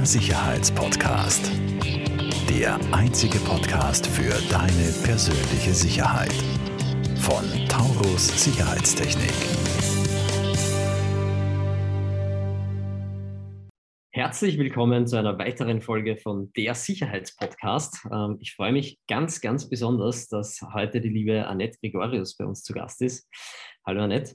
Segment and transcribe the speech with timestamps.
[0.00, 1.52] Der Sicherheitspodcast.
[2.48, 6.32] Der einzige Podcast für deine persönliche Sicherheit.
[7.16, 9.34] Von Taurus Sicherheitstechnik.
[14.10, 18.06] Herzlich willkommen zu einer weiteren Folge von Der Sicherheitspodcast.
[18.10, 22.62] Ähm, ich freue mich ganz, ganz besonders, dass heute die liebe Annette Gregorius bei uns
[22.62, 23.28] zu Gast ist.
[23.86, 24.34] Hallo Annette.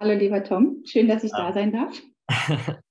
[0.00, 1.52] Hallo lieber Tom, schön, dass ich da ah.
[1.52, 2.00] sein darf.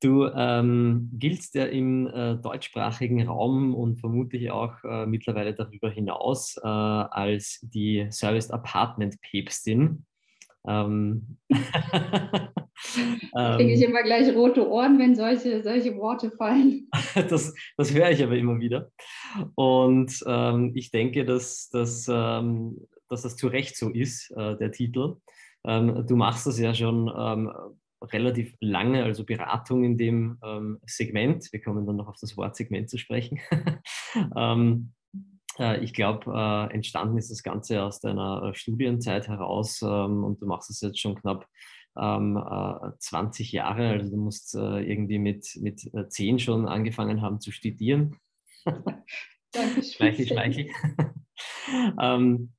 [0.00, 6.56] Du ähm, giltst ja im äh, deutschsprachigen Raum und vermutlich auch äh, mittlerweile darüber hinaus
[6.62, 10.06] äh, als die Serviced Apartment Päpstin.
[10.66, 11.38] Ähm,
[13.56, 16.88] Kriege ich immer gleich rote Ohren, wenn solche, solche Worte fallen.
[17.28, 18.90] das, das höre ich aber immer wieder.
[19.56, 24.70] Und ähm, ich denke, dass, dass, ähm, dass das zu Recht so ist, äh, der
[24.70, 25.16] Titel.
[25.64, 27.50] Ähm, du machst das ja schon ähm,
[28.02, 31.48] relativ lange, also Beratung in dem ähm, Segment.
[31.52, 33.40] Wir kommen dann noch auf das Wort Segment zu sprechen.
[34.36, 34.92] ähm,
[35.58, 40.40] äh, ich glaube, äh, entstanden ist das Ganze aus deiner äh, Studienzeit heraus ähm, und
[40.40, 41.46] du machst es jetzt schon knapp
[41.96, 43.88] 20 ähm, Jahre.
[43.90, 48.16] Also du musst äh, irgendwie mit, mit 10 äh, schon angefangen haben zu studieren.
[49.52, 50.66] Danke schleichel, schleichel.
[52.00, 52.52] ähm,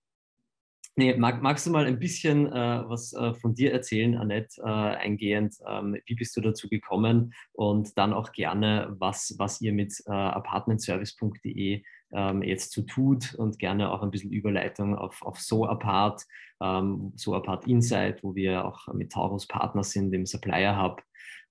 [0.99, 4.65] Nee, mag, magst du mal ein bisschen äh, was äh, von dir erzählen, Annette, äh,
[4.65, 5.55] eingehend?
[5.65, 7.33] Ähm, wie bist du dazu gekommen?
[7.53, 13.59] Und dann auch gerne, was, was ihr mit äh, apartmentservice.de ähm, jetzt zu tut und
[13.59, 16.25] gerne auch ein bisschen Überleitung auf, auf SoApart,
[16.61, 21.01] ähm, SoApart Insight, wo wir auch mit Taurus Partner sind, dem Supplier Hub.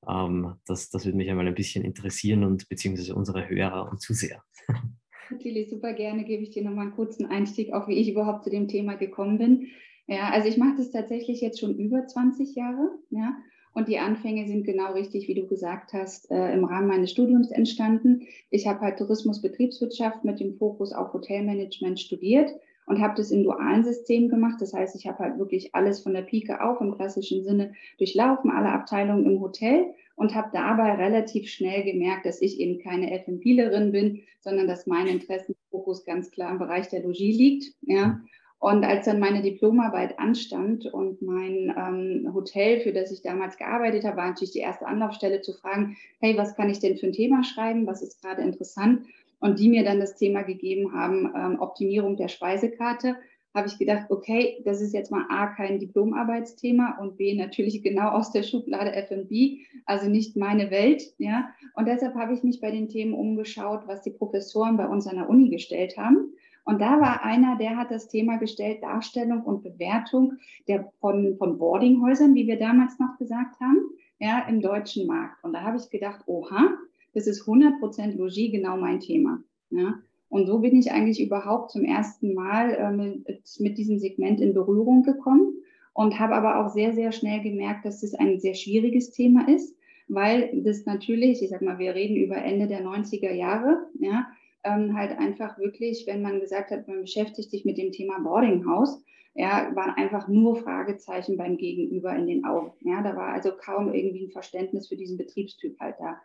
[0.06, 4.42] Ähm, das, das würde mich einmal ein bisschen interessieren und beziehungsweise unsere Hörer und Zuseher.
[5.30, 8.50] Natürlich, super gerne gebe ich dir nochmal einen kurzen Einstieg, auch wie ich überhaupt zu
[8.50, 9.68] dem Thema gekommen bin.
[10.06, 13.36] Ja, also ich mache das tatsächlich jetzt schon über 20 Jahre, ja.
[13.74, 17.50] Und die Anfänge sind genau richtig, wie du gesagt hast, äh, im Rahmen meines Studiums
[17.50, 18.26] entstanden.
[18.50, 22.50] Ich habe halt Tourismus, Betriebswirtschaft mit dem Fokus auf Hotelmanagement studiert
[22.88, 24.60] und habe das im dualen System gemacht.
[24.60, 28.50] Das heißt, ich habe halt wirklich alles von der Pike auf im klassischen Sinne durchlaufen,
[28.50, 33.92] alle Abteilungen im Hotel und habe dabei relativ schnell gemerkt, dass ich eben keine FMPlerin
[33.92, 37.74] bin, sondern dass mein Interessenfokus ganz klar im Bereich der Logie liegt.
[37.82, 38.20] Ja.
[38.60, 44.04] Und als dann meine Diplomarbeit anstand und mein ähm, Hotel, für das ich damals gearbeitet
[44.04, 47.12] habe, war natürlich die erste Anlaufstelle zu fragen, hey, was kann ich denn für ein
[47.12, 47.86] Thema schreiben?
[47.86, 49.06] Was ist gerade interessant?
[49.40, 53.16] Und die mir dann das Thema gegeben haben, ähm, Optimierung der Speisekarte,
[53.54, 58.10] habe ich gedacht, okay, das ist jetzt mal A, kein Diplomarbeitsthema und B, natürlich genau
[58.10, 61.50] aus der Schublade F&B, also nicht meine Welt, ja.
[61.74, 65.16] Und deshalb habe ich mich bei den Themen umgeschaut, was die Professoren bei uns an
[65.16, 66.32] der Uni gestellt haben.
[66.64, 70.34] Und da war einer, der hat das Thema gestellt, Darstellung und Bewertung
[70.68, 73.78] der, von, von Boardinghäusern, wie wir damals noch gesagt haben,
[74.18, 75.42] ja, im deutschen Markt.
[75.42, 76.76] Und da habe ich gedacht, oha,
[77.14, 79.42] das ist 100% Logis genau mein Thema.
[79.70, 79.94] Ja.
[80.28, 83.26] Und so bin ich eigentlich überhaupt zum ersten Mal äh, mit,
[83.58, 85.54] mit diesem Segment in Berührung gekommen
[85.94, 89.74] und habe aber auch sehr, sehr schnell gemerkt, dass das ein sehr schwieriges Thema ist,
[90.06, 94.28] weil das natürlich, ich sag mal, wir reden über Ende der 90er Jahre, ja,
[94.64, 99.02] ähm, halt einfach wirklich, wenn man gesagt hat, man beschäftigt sich mit dem Thema Boardinghouse,
[99.34, 102.72] ja, waren einfach nur Fragezeichen beim Gegenüber in den Augen.
[102.80, 106.20] Ja, da war also kaum irgendwie ein Verständnis für diesen Betriebstyp halt da.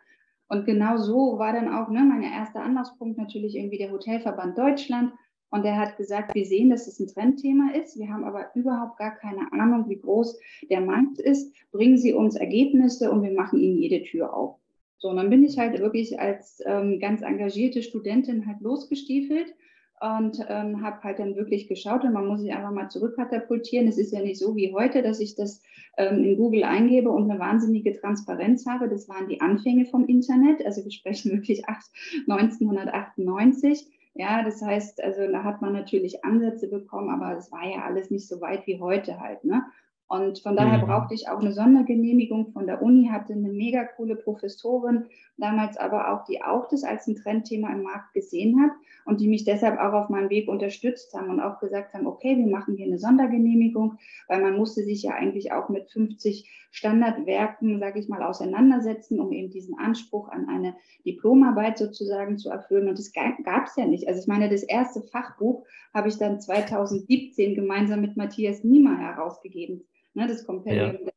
[0.48, 5.12] Und genau so war dann auch ne, mein erster Anlaufspunkt natürlich irgendwie der Hotelverband Deutschland.
[5.50, 7.96] Und der hat gesagt, wir sehen, dass es ein Trendthema ist.
[7.96, 10.38] Wir haben aber überhaupt gar keine Ahnung, wie groß
[10.68, 11.54] der Markt ist.
[11.70, 14.58] Bringen Sie uns Ergebnisse und wir machen Ihnen jede Tür auf.
[14.98, 19.54] So, und dann bin ich halt wirklich als ähm, ganz engagierte Studentin halt losgestiefelt
[20.00, 23.88] und ähm, habe halt dann wirklich geschaut und man muss sich einfach mal zurückkatapultieren.
[23.88, 25.62] Es ist ja nicht so wie heute, dass ich das
[25.96, 28.88] ähm, in Google eingebe und eine wahnsinnige Transparenz habe.
[28.88, 30.66] Das waren die Anfänge vom Internet.
[30.66, 33.86] Also wir sprechen wirklich 1998.
[34.16, 38.10] Ja, das heißt, also da hat man natürlich Ansätze bekommen, aber es war ja alles
[38.10, 39.44] nicht so weit wie heute halt.
[39.44, 39.64] Ne?
[40.06, 40.86] Und von daher mhm.
[40.86, 45.06] brauchte ich auch eine Sondergenehmigung von der Uni, hatte eine mega coole Professorin,
[45.38, 48.72] damals aber auch, die auch das als ein Trendthema im Markt gesehen hat
[49.06, 52.36] und die mich deshalb auch auf meinem Weg unterstützt haben und auch gesagt haben, okay,
[52.36, 53.98] wir machen hier eine Sondergenehmigung,
[54.28, 59.32] weil man musste sich ja eigentlich auch mit 50 Standardwerken, sage ich mal, auseinandersetzen, um
[59.32, 60.74] eben diesen Anspruch an eine
[61.06, 62.88] Diplomarbeit sozusagen zu erfüllen.
[62.88, 64.06] Und das gab es ja nicht.
[64.06, 65.64] Also ich meine, das erste Fachbuch
[65.94, 69.84] habe ich dann 2017 gemeinsam mit Matthias Niemeyer herausgegeben
[70.14, 70.98] ne, das Kompendium ja.
[70.98, 71.14] des,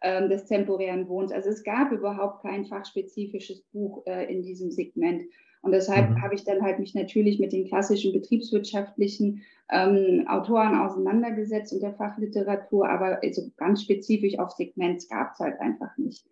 [0.00, 1.32] äh, des, temporären Wohns.
[1.32, 5.22] Also es gab überhaupt kein fachspezifisches Buch äh, in diesem Segment.
[5.62, 6.22] Und deshalb mhm.
[6.22, 11.94] habe ich dann halt mich natürlich mit den klassischen betriebswirtschaftlichen ähm, Autoren auseinandergesetzt und der
[11.94, 16.24] Fachliteratur, aber also ganz spezifisch auf Segments gab es halt einfach nicht.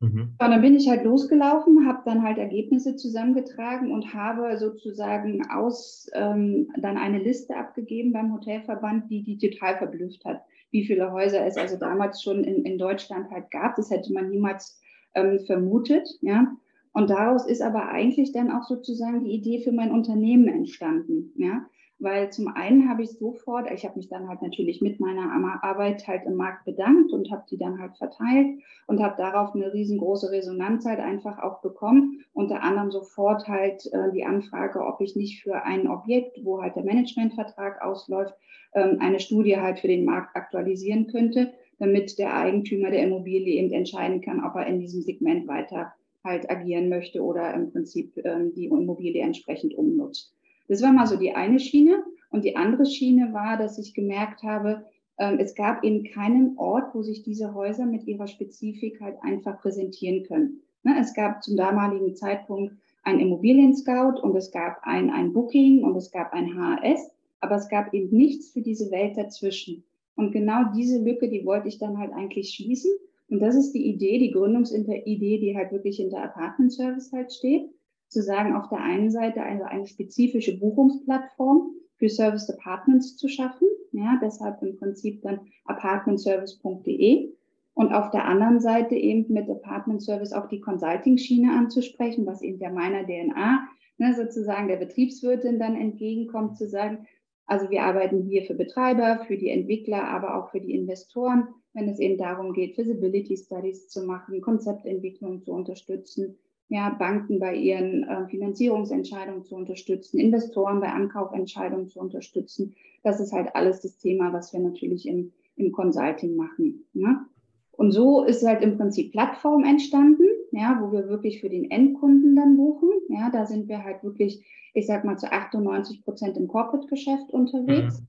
[0.00, 0.36] Mhm.
[0.38, 6.08] Und dann bin ich halt losgelaufen, habe dann halt Ergebnisse zusammengetragen und habe sozusagen aus
[6.14, 11.44] ähm, dann eine Liste abgegeben beim Hotelverband, die die total verblüfft hat, wie viele Häuser
[11.46, 13.76] es also damals schon in, in Deutschland halt gab.
[13.76, 14.80] Das hätte man niemals
[15.14, 16.56] ähm, vermutet, ja.
[16.92, 21.66] Und daraus ist aber eigentlich dann auch sozusagen die Idee für mein Unternehmen entstanden, ja
[22.00, 26.06] weil zum einen habe ich sofort, ich habe mich dann halt natürlich mit meiner Arbeit
[26.06, 30.30] halt im Markt bedankt und habe die dann halt verteilt und habe darauf eine riesengroße
[30.30, 32.24] Resonanz halt einfach auch bekommen.
[32.32, 36.76] Unter anderem sofort halt äh, die Anfrage, ob ich nicht für ein Objekt, wo halt
[36.76, 38.34] der Managementvertrag ausläuft,
[38.74, 43.72] ähm, eine Studie halt für den Markt aktualisieren könnte, damit der Eigentümer der Immobilie eben
[43.72, 45.92] entscheiden kann, ob er in diesem Segment weiter
[46.24, 50.34] halt agieren möchte oder im Prinzip ähm, die Immobilie entsprechend umnutzt.
[50.68, 52.04] Das war mal so die eine Schiene.
[52.30, 54.84] Und die andere Schiene war, dass ich gemerkt habe,
[55.18, 59.60] ähm, es gab eben keinen Ort, wo sich diese Häuser mit ihrer Spezifik halt einfach
[59.60, 60.60] präsentieren können.
[60.84, 65.96] Ne, es gab zum damaligen Zeitpunkt ein Immobilien-Scout und es gab ein, ein Booking und
[65.96, 67.10] es gab ein HAS,
[67.40, 69.82] aber es gab eben nichts für diese Welt dazwischen.
[70.14, 72.90] Und genau diese Lücke, die wollte ich dann halt eigentlich schließen.
[73.30, 77.70] Und das ist die Idee, die Gründungsidee, die halt wirklich hinter Apartment Service halt steht
[78.08, 83.68] zu sagen, auf der einen Seite also eine spezifische Buchungsplattform für Service Departments zu schaffen.
[83.92, 87.32] Ja, deshalb im Prinzip dann apartmentservice.de
[87.74, 92.58] und auf der anderen Seite eben mit Apartment Service auch die Consulting-Schiene anzusprechen, was eben
[92.58, 93.68] der meiner DNA
[93.98, 97.06] ne, sozusagen der Betriebswirtin dann entgegenkommt, zu sagen,
[97.46, 101.88] also wir arbeiten hier für Betreiber, für die Entwickler, aber auch für die Investoren, wenn
[101.88, 106.38] es eben darum geht, Feasibility Studies zu machen, Konzeptentwicklung zu unterstützen,
[106.68, 112.74] ja, Banken bei ihren äh, Finanzierungsentscheidungen zu unterstützen, Investoren bei Ankaufentscheidungen zu unterstützen.
[113.02, 116.84] Das ist halt alles das Thema, was wir natürlich im, im Consulting machen.
[116.92, 117.24] Ne?
[117.72, 122.36] Und so ist halt im Prinzip Plattform entstanden, ja, wo wir wirklich für den Endkunden
[122.36, 122.90] dann buchen.
[123.08, 124.44] Ja, da sind wir halt wirklich,
[124.74, 128.00] ich sag mal, zu 98 Prozent im Corporate-Geschäft unterwegs.
[128.00, 128.06] Mhm.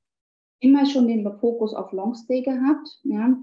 [0.62, 3.38] Immer schon den Fokus auf Longstay gehabt, ja,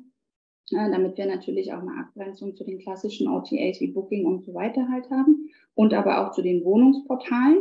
[0.71, 4.89] damit wir natürlich auch eine Abgrenzung zu den klassischen OTAs wie Booking und so weiter
[4.91, 7.59] halt haben und aber auch zu den Wohnungsportalen.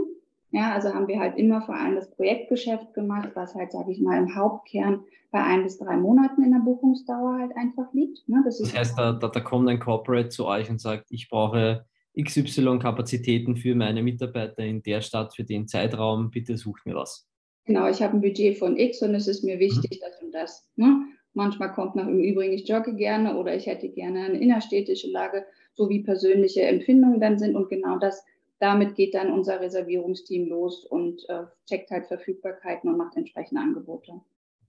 [0.51, 3.99] Ja, also haben wir halt immer vor allem das Projektgeschäft gemacht, was halt, sage ich
[3.99, 8.27] mal, im Hauptkern bei ein bis drei Monaten in der Buchungsdauer halt einfach liegt.
[8.29, 8.41] Ne?
[8.45, 11.85] Das, das heißt, da, da, da kommt ein Corporate zu euch und sagt, ich brauche
[12.17, 17.27] XY-Kapazitäten für meine Mitarbeiter in der Stadt für den Zeitraum, bitte sucht mir was.
[17.65, 20.05] Genau, ich habe ein Budget von X und es ist mir wichtig, mhm.
[20.05, 20.69] das und das.
[20.75, 21.05] Ne?
[21.35, 25.45] Manchmal kommt noch im Übrigen, ich jogge gerne oder ich hätte gerne eine innerstädtische Lage,
[25.73, 27.57] so wie persönliche Empfindungen dann sind.
[27.57, 28.23] Und genau das,
[28.59, 34.13] damit geht dann unser Reservierungsteam los und äh, checkt halt Verfügbarkeiten und macht entsprechende Angebote.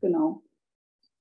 [0.01, 0.43] Genau.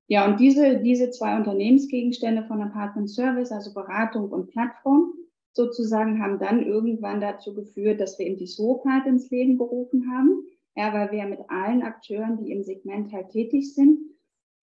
[0.08, 5.14] Ja, und diese, diese zwei Unternehmensgegenstände von Apartment Service, also Beratung und Plattform,
[5.54, 10.44] sozusagen, haben dann irgendwann dazu geführt, dass wir eben die SOPAT ins Leben gerufen haben.
[10.76, 14.00] Ja, weil wir mit allen Akteuren, die im Segment halt tätig sind,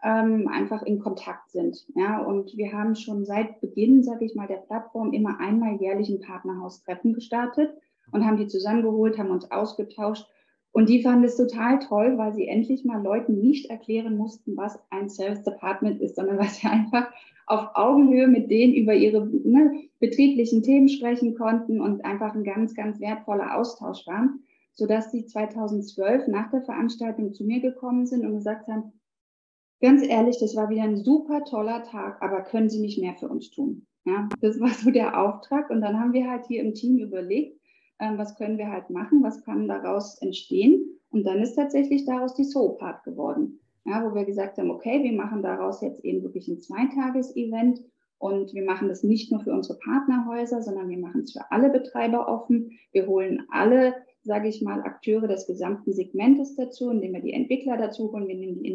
[0.03, 1.87] ähm, einfach in Kontakt sind.
[1.95, 6.09] Ja, und wir haben schon seit Beginn, sage ich mal, der Plattform immer einmal jährlich
[6.09, 7.73] ein Partnerhaustreffen gestartet
[8.11, 10.27] und haben die zusammengeholt, haben uns ausgetauscht.
[10.73, 14.79] Und die fanden es total toll, weil sie endlich mal Leuten nicht erklären mussten, was
[14.91, 17.13] ein Service Department ist, sondern weil sie einfach
[17.47, 22.75] auf Augenhöhe mit denen über ihre ne, betrieblichen Themen sprechen konnten und einfach ein ganz,
[22.75, 24.41] ganz wertvoller Austausch waren,
[24.73, 28.93] sodass sie 2012 nach der Veranstaltung zu mir gekommen sind und gesagt haben,
[29.83, 33.29] ganz ehrlich, das war wieder ein super toller Tag, aber können Sie nicht mehr für
[33.29, 33.87] uns tun?
[34.05, 35.69] Ja, das war so der Auftrag.
[35.71, 37.61] Und dann haben wir halt hier im Team überlegt,
[38.01, 40.99] ähm, was können wir halt machen, was kann daraus entstehen.
[41.11, 43.61] Und dann ist tatsächlich daraus die Soul-Part geworden.
[43.85, 47.83] Ja, wo wir gesagt haben, okay, wir machen daraus jetzt eben wirklich ein Zweitages-Event
[48.19, 51.69] und wir machen das nicht nur für unsere Partnerhäuser, sondern wir machen es für alle
[51.69, 52.79] Betreiber offen.
[52.93, 57.77] Wir holen alle, sage ich mal, Akteure des gesamten Segmentes dazu, indem wir die Entwickler
[57.77, 58.69] dazu holen, wir nehmen die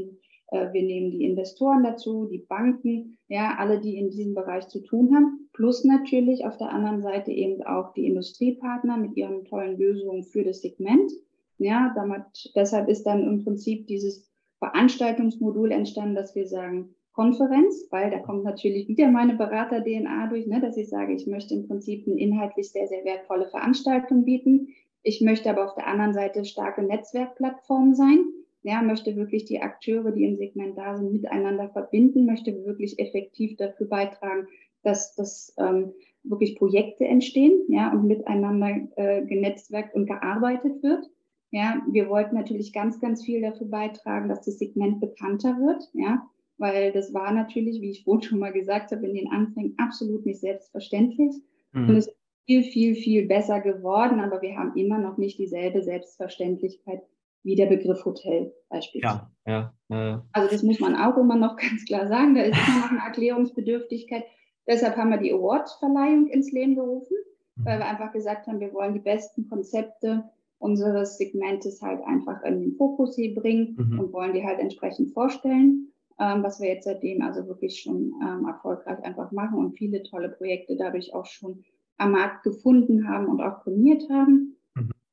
[0.51, 5.13] wir nehmen die Investoren dazu, die Banken, ja, alle, die in diesem Bereich zu tun
[5.13, 10.23] haben, plus natürlich auf der anderen Seite eben auch die Industriepartner mit ihren tollen Lösungen
[10.23, 11.11] für das Segment.
[11.57, 18.11] Ja, damit, deshalb ist dann im Prinzip dieses Veranstaltungsmodul entstanden, dass wir sagen, Konferenz, weil
[18.11, 22.07] da kommt natürlich wieder meine Berater-DNA durch, ne, dass ich sage, ich möchte im Prinzip
[22.07, 24.67] eine inhaltlich sehr, sehr wertvolle Veranstaltung bieten.
[25.01, 28.23] Ich möchte aber auf der anderen Seite starke Netzwerkplattform sein
[28.63, 33.55] ja, möchte wirklich die Akteure, die im Segment da sind, miteinander verbinden, möchte wirklich effektiv
[33.57, 34.47] dafür beitragen,
[34.83, 41.05] dass, dass ähm, wirklich Projekte entstehen ja, und miteinander äh, genetzwerkt und gearbeitet wird.
[41.51, 45.83] Ja, wir wollten natürlich ganz, ganz viel dafür beitragen, dass das Segment bekannter wird.
[45.93, 49.75] Ja, weil das war natürlich, wie ich vorhin schon mal gesagt habe, in den Anfängen
[49.77, 51.31] absolut nicht selbstverständlich.
[51.71, 51.89] Mhm.
[51.89, 55.83] Und es ist viel, viel, viel besser geworden, aber wir haben immer noch nicht dieselbe
[55.83, 57.01] Selbstverständlichkeit
[57.43, 59.27] wie der Begriff Hotel beispielsweise.
[59.45, 60.19] Ja, ja, äh.
[60.33, 62.35] Also das muss man auch immer noch ganz klar sagen.
[62.35, 64.23] Da ist immer noch eine Erklärungsbedürftigkeit.
[64.67, 67.15] Deshalb haben wir die Awards-Verleihung ins Leben gerufen,
[67.55, 67.65] mhm.
[67.65, 70.25] weil wir einfach gesagt haben, wir wollen die besten Konzepte
[70.59, 73.99] unseres Segmentes halt einfach in den Fokus hier bringen mhm.
[73.99, 78.45] und wollen die halt entsprechend vorstellen, ähm, was wir jetzt seitdem also wirklich schon ähm,
[78.47, 81.63] erfolgreich einfach machen und viele tolle Projekte dadurch auch schon
[81.97, 84.56] am Markt gefunden haben und auch prämiert haben.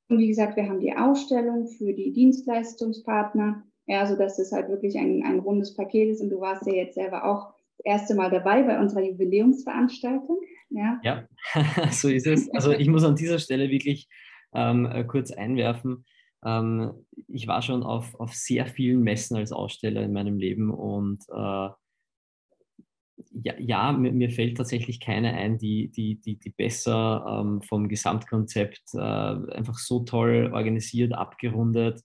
[0.09, 4.69] Und wie gesagt, wir haben die Ausstellung für die Dienstleistungspartner, ja, so dass es halt
[4.69, 6.21] wirklich ein, ein rundes Paket ist.
[6.21, 10.39] Und du warst ja jetzt selber auch das erste Mal dabei bei unserer Jubiläumsveranstaltung.
[10.71, 11.29] Ja, ja
[11.91, 12.51] so ist es.
[12.51, 14.09] Also ich muss an dieser Stelle wirklich
[14.55, 16.05] ähm, äh, kurz einwerfen.
[16.45, 16.93] Ähm,
[17.29, 21.69] ich war schon auf, auf sehr vielen Messen als Aussteller in meinem Leben und äh,
[23.33, 27.89] ja, ja mir, mir, fällt tatsächlich keine ein, die, die, die, die besser ähm, vom
[27.89, 32.01] Gesamtkonzept äh, einfach so toll organisiert, abgerundet.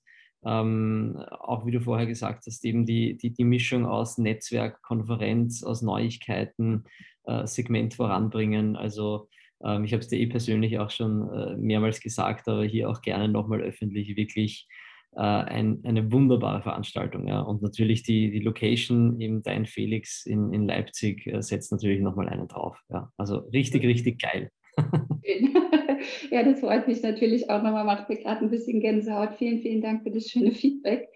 [0.45, 5.63] Ähm, auch wie du vorher gesagt hast, eben die, die, die Mischung aus Netzwerk, Konferenz,
[5.63, 6.85] aus Neuigkeiten,
[7.25, 8.75] äh, Segment voranbringen.
[8.75, 9.27] Also
[9.63, 13.01] ähm, ich habe es dir eh persönlich auch schon äh, mehrmals gesagt, aber hier auch
[13.01, 14.67] gerne nochmal öffentlich wirklich
[15.15, 17.27] äh, ein, eine wunderbare Veranstaltung.
[17.27, 17.41] Ja.
[17.41, 22.29] Und natürlich die, die Location, eben dein Felix in, in Leipzig, äh, setzt natürlich nochmal
[22.29, 22.81] einen drauf.
[22.89, 23.11] Ja.
[23.17, 24.51] Also richtig, richtig geil.
[26.31, 29.35] ja, das freut mich natürlich auch nochmal, macht mir gerade ein bisschen Gänsehaut.
[29.37, 31.09] Vielen, vielen Dank für das schöne Feedback.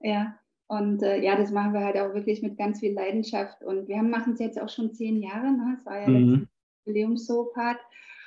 [0.00, 0.38] Ja,
[0.68, 3.62] und äh, ja, das machen wir halt auch wirklich mit ganz viel Leidenschaft.
[3.62, 5.52] Und wir machen es jetzt auch schon zehn Jahre.
[5.52, 5.76] Ne?
[5.78, 6.48] Es war ja mhm.
[6.84, 7.78] Jubiläumssopat.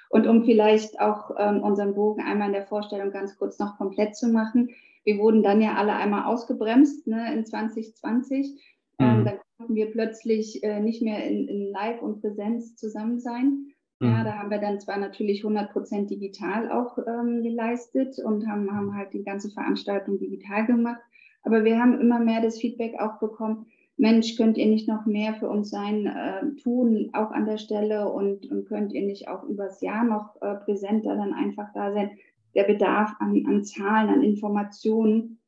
[0.09, 4.15] Und um vielleicht auch ähm, unseren Bogen einmal in der Vorstellung ganz kurz noch komplett
[4.15, 4.69] zu machen,
[5.03, 8.59] wir wurden dann ja alle einmal ausgebremst ne, in 2020.
[8.99, 9.25] Ähm, mhm.
[9.25, 13.67] dann konnten wir plötzlich äh, nicht mehr in, in, Live und Präsenz zusammen sein.
[13.99, 14.07] Mhm.
[14.07, 18.71] Ja, da haben wir dann zwar natürlich 100 Prozent digital auch ähm, geleistet und haben,
[18.71, 21.01] haben halt die ganze Veranstaltung digital gemacht.
[21.43, 23.65] Aber wir haben immer mehr das Feedback auch bekommen,
[23.99, 28.09] Mensch, könnt ihr nicht noch mehr für uns sein, äh, tun, auch an der Stelle
[28.09, 32.11] und, und könnt ihr nicht auch übers Jahr noch äh, präsenter dann einfach da sein?
[32.55, 35.39] Der Bedarf an, an Zahlen, an Informationen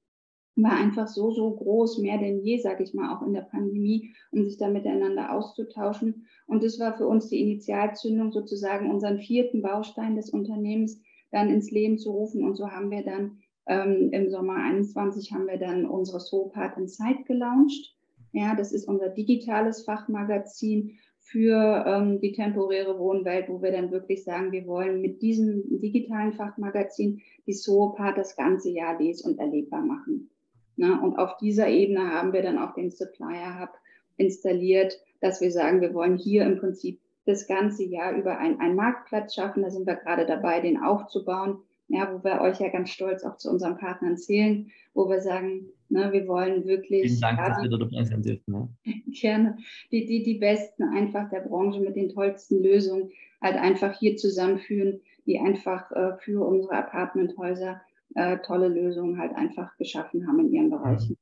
[0.56, 4.14] war einfach so, so groß, mehr denn je, sage ich mal, auch in der Pandemie,
[4.32, 6.28] um sich da miteinander auszutauschen.
[6.46, 11.72] Und das war für uns die Initialzündung, sozusagen unseren vierten Baustein des Unternehmens dann ins
[11.72, 12.44] Leben zu rufen.
[12.44, 17.26] Und so haben wir dann ähm, im Sommer 21 haben wir dann unsere Soulpath Insight
[17.26, 17.96] gelauncht.
[18.34, 20.98] Ja, das ist unser digitales Fachmagazin
[21.32, 26.34] für ähm, die temporäre Wohnwelt, wo wir dann wirklich sagen, wir wollen mit diesem digitalen
[26.34, 30.30] Fachmagazin die Soopart das ganze Jahr les- und erlebbar machen.
[30.76, 33.70] Na, und auf dieser Ebene haben wir dann auch den Supplier Hub
[34.18, 39.36] installiert, dass wir sagen, wir wollen hier im Prinzip das ganze Jahr über einen Marktplatz
[39.36, 39.64] schaffen.
[39.64, 41.60] Da sind wir gerade dabei, den aufzubauen
[41.92, 45.68] ja, wo wir euch ja ganz stolz auch zu unseren Partnern zählen, wo wir sagen,
[45.90, 47.04] ne, wir wollen wirklich.
[47.04, 48.70] Vielen Dank, dass wir da dabei sein dürfen.
[48.86, 48.94] Ja.
[49.08, 49.58] Gerne.
[49.92, 55.02] Die, die, die Besten einfach der Branche mit den tollsten Lösungen halt einfach hier zusammenführen,
[55.26, 57.82] die einfach äh, für unsere Apartmenthäuser
[58.16, 61.18] äh, tolle Lösungen halt einfach geschaffen haben in ihren Bereichen.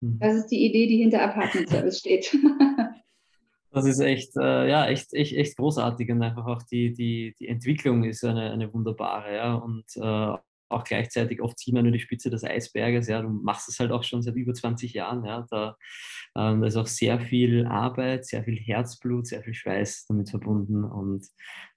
[0.00, 0.18] Mhm.
[0.18, 2.36] Das ist die Idee, die hinter Apartment Service steht.
[3.80, 7.48] Das ist echt, äh, ja, echt, echt, echt großartig und einfach auch die, die, die
[7.48, 9.54] Entwicklung ist eine, eine wunderbare, ja.
[9.54, 10.36] Und äh,
[10.68, 13.22] auch gleichzeitig oft sieht man nur die Spitze des Eisberges, ja.
[13.22, 15.46] Du machst es halt auch schon seit über 20 Jahren, ja.
[15.50, 15.76] Da,
[16.36, 20.84] ähm, da ist auch sehr viel Arbeit, sehr viel Herzblut, sehr viel Schweiß damit verbunden
[20.84, 21.26] und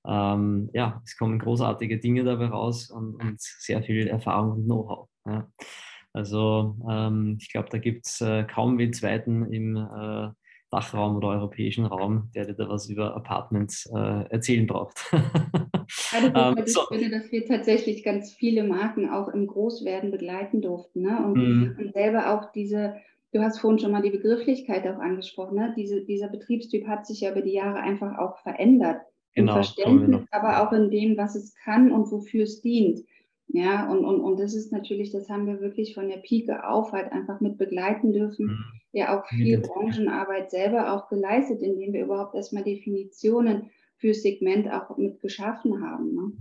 [0.05, 5.07] ähm, ja, es kommen großartige Dinge dabei raus und, und sehr viel Erfahrung und Know-how.
[5.25, 5.47] Ja.
[6.13, 10.29] Also ähm, ich glaube, da gibt es äh, kaum wen zweiten im äh,
[10.73, 15.05] Dachraum oder europäischen Raum, der dir da was über Apartments äh, erzählen braucht.
[15.11, 16.95] ja, das ist um, so.
[16.95, 21.03] Schöne, dass wir tatsächlich ganz viele Marken auch im Großwerden begleiten durften.
[21.03, 21.23] Ne?
[21.23, 21.75] Und, mm.
[21.79, 22.95] und, selber auch diese,
[23.33, 25.73] du hast vorhin schon mal die Begrifflichkeit auch angesprochen, ne?
[25.77, 29.01] diese, dieser Betriebstyp hat sich ja über die Jahre einfach auch verändert.
[29.35, 32.99] Genau, Im Verständnis, aber auch in dem, was es kann und wofür es dient.
[33.47, 36.91] Ja, und, und, und das ist natürlich, das haben wir wirklich von der Pike auf
[36.91, 38.47] halt einfach mit begleiten dürfen.
[38.47, 38.65] Mhm.
[38.93, 44.97] Ja, auch viel Branchenarbeit selber auch geleistet, indem wir überhaupt erstmal Definitionen für Segment auch
[44.97, 46.13] mit geschaffen haben.
[46.13, 46.31] Ne?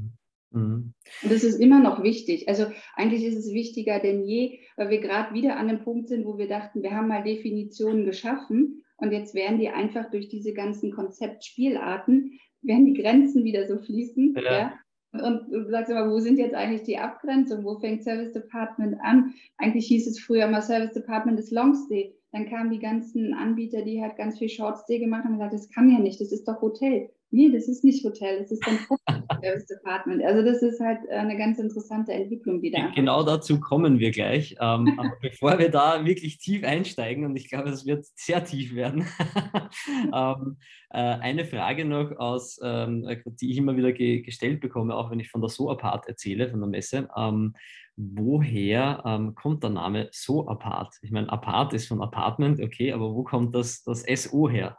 [0.52, 0.94] Mhm.
[1.23, 2.49] Und das ist immer noch wichtig.
[2.49, 6.26] Also eigentlich ist es wichtiger denn je, weil wir gerade wieder an dem Punkt sind,
[6.26, 10.52] wo wir dachten, wir haben mal Definitionen geschaffen und jetzt werden die einfach durch diese
[10.52, 14.35] ganzen Konzeptspielarten, werden die Grenzen wieder so fließen.
[14.37, 14.42] Ja.
[14.42, 14.78] ja
[15.12, 17.64] und du sagst immer, wo sind jetzt eigentlich die Abgrenzungen?
[17.64, 19.35] Wo fängt Service Department an?
[19.59, 22.14] Eigentlich hieß es früher mal Service Department ist Longstay.
[22.33, 25.71] Dann kamen die ganzen Anbieter, die halt ganz viel Shortstay gemacht haben und gesagt, das
[25.71, 27.11] kann ja nicht, das ist doch Hotel.
[27.35, 28.79] Nee, das ist nicht Hotel, das ist ein
[29.43, 30.23] Service Department.
[30.23, 32.91] Also das ist halt äh, eine ganz interessante Entwicklung, die da.
[32.95, 34.55] Genau dazu kommen wir gleich.
[34.61, 38.75] Ähm, aber bevor wir da wirklich tief einsteigen, und ich glaube, es wird sehr tief
[38.75, 39.07] werden,
[40.15, 40.59] ähm,
[40.91, 43.09] äh, eine Frage noch aus, ähm,
[43.41, 46.51] die ich immer wieder ge gestellt bekomme, auch wenn ich von der So Apart erzähle,
[46.51, 47.09] von der Messe.
[47.17, 47.55] Ähm,
[47.97, 50.97] woher ähm, kommt der Name So Apart?
[51.01, 54.77] Ich meine, Apart ist von Apartment, okay, aber wo kommt das, das SO her?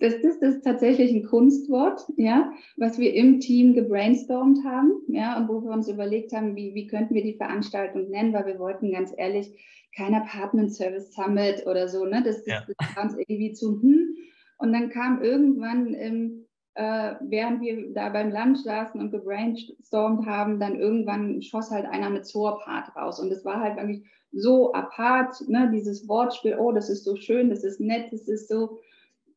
[0.00, 5.38] Das, das, das, ist tatsächlich ein Kunstwort, ja, was wir im Team gebrainstormt haben, ja,
[5.38, 8.58] und wo wir uns überlegt haben, wie, wie könnten wir die Veranstaltung nennen, weil wir
[8.58, 9.56] wollten ganz ehrlich
[9.96, 12.22] kein Apartment Service Summit oder so, ne?
[12.24, 12.66] Das, das, ja.
[12.66, 14.16] das war uns irgendwie zu hm.
[14.58, 20.60] Und dann kam irgendwann, ähm, äh, während wir da beim Lunch saßen und gebrainstormt haben,
[20.60, 23.20] dann irgendwann schoss halt einer mit Zoopart raus.
[23.20, 25.70] Und es war halt wirklich so apart, ne?
[25.72, 28.78] dieses Wortspiel, oh, das ist so schön, das ist nett, das ist so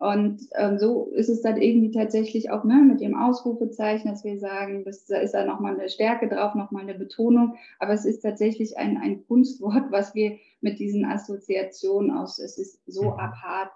[0.01, 4.39] und ähm, so ist es dann irgendwie tatsächlich auch ne, mit dem Ausrufezeichen, dass wir
[4.39, 7.53] sagen, das, da ist da nochmal eine Stärke drauf, nochmal eine Betonung.
[7.77, 12.81] Aber es ist tatsächlich ein, ein Kunstwort, was wir mit diesen Assoziationen aus, es ist
[12.88, 13.20] so mhm.
[13.20, 13.70] apart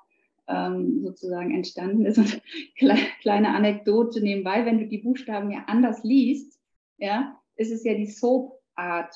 [0.48, 2.18] ähm, sozusagen entstanden ist.
[2.18, 2.42] Und
[3.22, 6.60] kleine Anekdote nebenbei, wenn du die Buchstaben ja anders liest,
[6.98, 9.14] ja, ist es ja die Soap-Art.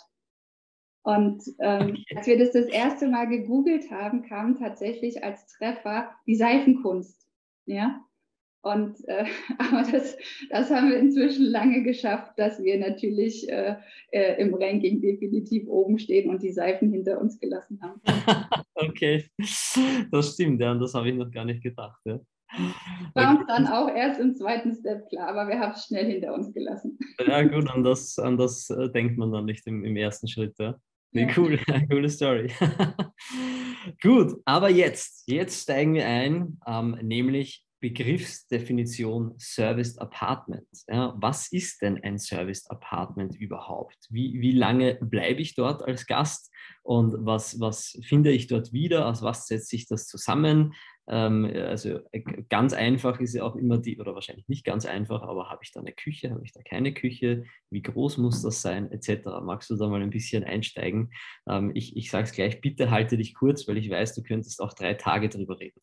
[1.03, 6.35] Und ähm, als wir das das erste Mal gegoogelt haben, kam tatsächlich als Treffer die
[6.35, 7.27] Seifenkunst.
[7.65, 8.03] Ja.
[8.61, 9.25] Und äh,
[9.57, 10.17] aber das,
[10.49, 13.77] das haben wir inzwischen lange geschafft, dass wir natürlich äh,
[14.11, 18.01] äh, im Ranking definitiv oben stehen und die Seifen hinter uns gelassen haben.
[18.75, 19.29] okay,
[20.11, 21.99] das stimmt, ja, und das habe ich noch gar nicht gedacht.
[22.05, 22.19] Ja.
[23.13, 26.33] War uns dann auch erst im zweiten Step klar, aber wir haben es schnell hinter
[26.33, 26.97] uns gelassen.
[27.25, 30.57] Ja, gut, an das, an das äh, denkt man dann nicht im, im ersten Schritt.
[30.57, 30.75] Ja.
[31.11, 31.33] Wie ja.
[31.35, 31.57] cool,
[31.89, 32.51] coole Story.
[34.01, 40.67] Gut, aber jetzt, jetzt steigen wir ein, ähm, nämlich Begriffsdefinition Serviced Apartment.
[40.87, 43.97] Ja, was ist denn ein Serviced Apartment überhaupt?
[44.09, 46.51] Wie, wie lange bleibe ich dort als Gast
[46.83, 49.07] und was, was finde ich dort wieder?
[49.07, 50.73] Aus was setzt sich das zusammen?
[51.09, 55.23] Ähm, also äh, ganz einfach ist ja auch immer die, oder wahrscheinlich nicht ganz einfach,
[55.23, 58.61] aber habe ich da eine Küche, habe ich da keine Küche, wie groß muss das
[58.61, 59.25] sein, etc.
[59.41, 61.11] Magst du da mal ein bisschen einsteigen?
[61.47, 64.61] Ähm, ich ich sage es gleich, bitte halte dich kurz, weil ich weiß, du könntest
[64.61, 65.81] auch drei Tage drüber reden.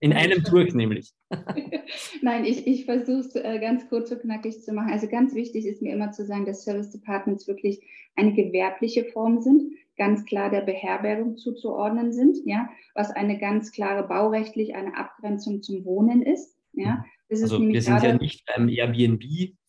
[0.00, 1.12] In einem Durch nämlich.
[2.22, 4.92] Nein, ich, ich versuche es äh, ganz kurz und knackig zu machen.
[4.92, 7.80] Also ganz wichtig ist mir immer zu sagen, dass Service Departments wirklich
[8.16, 14.08] eine gewerbliche Form sind ganz klar der Beherbergung zuzuordnen sind, ja, was eine ganz klare
[14.08, 16.56] baurechtlich eine Abgrenzung zum Wohnen ist.
[16.72, 17.04] Ja.
[17.28, 19.22] Das also ist wir sind ja nicht beim Airbnb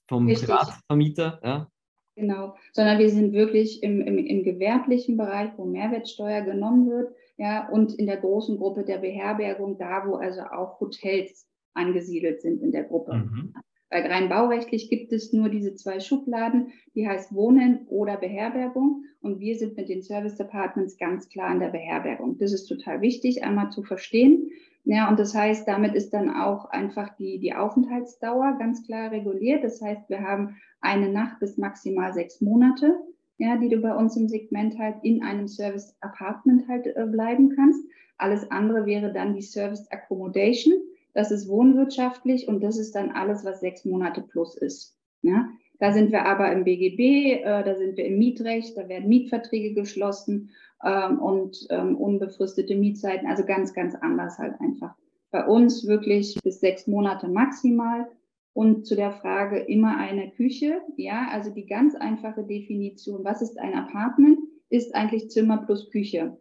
[0.08, 0.48] vom richtig.
[0.48, 1.70] Privatvermieter, ja.
[2.16, 7.68] Genau, sondern wir sind wirklich im, im, im gewerblichen Bereich, wo Mehrwertsteuer genommen wird, ja,
[7.68, 12.72] und in der großen Gruppe der Beherbergung, da wo also auch Hotels angesiedelt sind in
[12.72, 13.16] der Gruppe.
[13.16, 13.54] Mhm.
[13.92, 19.04] Weil rein baurechtlich gibt es nur diese zwei Schubladen, die heißt Wohnen oder Beherbergung.
[19.22, 22.38] Und wir sind mit den Service Departments ganz klar in der Beherbergung.
[22.40, 24.50] Das ist total wichtig, einmal zu verstehen.
[24.86, 29.64] Ja, und das heißt, damit ist dann auch einfach die, die Aufenthaltsdauer ganz klar reguliert.
[29.64, 32.96] Das heißt, wir haben eine Nacht bis maximal sechs Monate,
[33.38, 37.54] ja, die du bei uns im Segment halt in einem Service Apartment halt äh, bleiben
[37.56, 37.86] kannst.
[38.18, 40.74] Alles andere wäre dann die Service Accommodation
[41.14, 44.98] das ist wohnwirtschaftlich und das ist dann alles, was sechs Monate plus ist.
[45.22, 45.50] Ja?
[45.80, 49.74] Da sind wir aber im BGB, äh, da sind wir im Mietrecht, da werden Mietverträge
[49.74, 50.52] geschlossen
[50.84, 54.96] ähm, und ähm, unbefristete Mietzeiten, also ganz, ganz anders halt einfach.
[55.32, 58.08] Bei uns wirklich bis sechs Monate maximal.
[58.54, 63.58] Und zu der Frage immer eine Küche, ja, also die ganz einfache Definition, was ist
[63.58, 66.38] ein Apartment, ist eigentlich Zimmer plus Küche.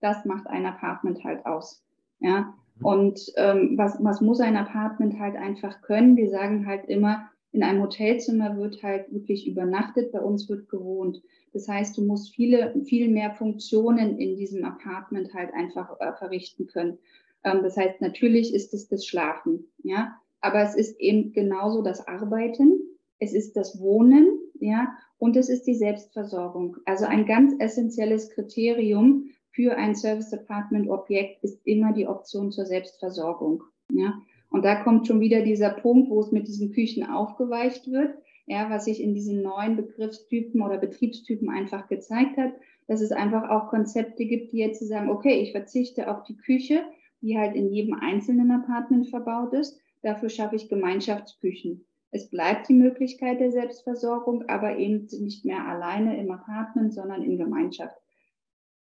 [0.00, 1.86] Das macht ein Apartment halt aus.
[2.18, 2.54] Ja.
[2.82, 6.16] Und ähm, was, was muss ein Apartment halt einfach können?
[6.16, 11.22] Wir sagen halt immer, in einem Hotelzimmer wird halt wirklich übernachtet, bei uns wird gewohnt.
[11.52, 16.66] Das heißt, du musst viele, viel mehr Funktionen in diesem Apartment halt einfach äh, verrichten
[16.66, 16.98] können.
[17.44, 22.06] Ähm, das heißt, natürlich ist es das Schlafen, ja, aber es ist eben genauso das
[22.08, 22.80] Arbeiten,
[23.20, 24.26] es ist das Wohnen,
[24.58, 26.78] ja, und es ist die Selbstversorgung.
[26.86, 32.66] Also ein ganz essentielles Kriterium, für ein Service Department Objekt ist immer die Option zur
[32.66, 33.62] Selbstversorgung.
[33.92, 34.14] Ja?
[34.50, 38.14] Und da kommt schon wieder dieser Punkt, wo es mit diesen Küchen aufgeweicht wird,
[38.46, 42.52] ja, was sich in diesen neuen Begriffstypen oder Betriebstypen einfach gezeigt hat,
[42.86, 46.82] dass es einfach auch Konzepte gibt, die jetzt sagen, okay, ich verzichte auf die Küche,
[47.22, 51.86] die halt in jedem einzelnen Apartment verbaut ist, dafür schaffe ich Gemeinschaftsküchen.
[52.10, 57.38] Es bleibt die Möglichkeit der Selbstversorgung, aber eben nicht mehr alleine im Apartment, sondern in
[57.38, 57.96] Gemeinschaft.